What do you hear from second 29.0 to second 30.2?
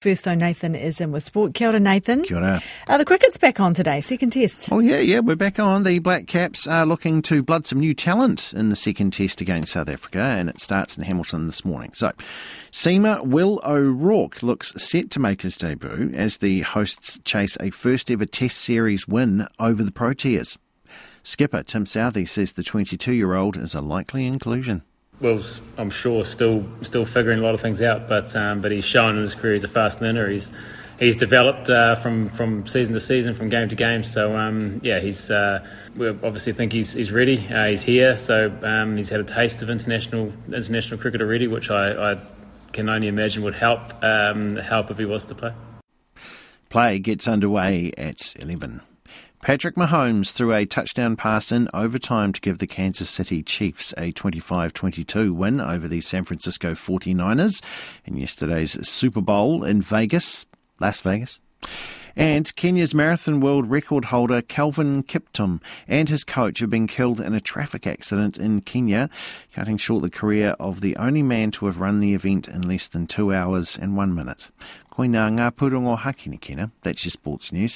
in his career he's a fast